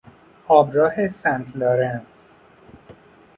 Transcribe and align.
آبراه 0.47 1.09
سنت 1.09 1.55
لارنس 1.55 2.35